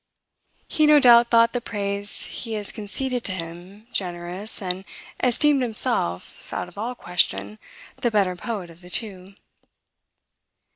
He 0.67 0.87
no 0.87 0.99
doubt 0.99 1.27
thought 1.29 1.53
the 1.53 1.61
praise 1.61 2.25
he 2.25 2.53
has 2.53 2.71
conceded 2.71 3.23
to 3.25 3.31
him 3.33 3.85
generous, 3.91 4.59
and 4.59 4.83
esteemed 5.21 5.61
himself, 5.61 6.51
out 6.51 6.67
of 6.67 6.75
all 6.75 6.95
question, 6.95 7.59
the 7.97 8.09
better 8.09 8.35
poet 8.35 8.71
of 8.71 8.81
the 8.81 8.89
two. 8.89 9.35